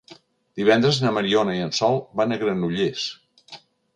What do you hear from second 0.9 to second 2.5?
na Mariona i en Sol van a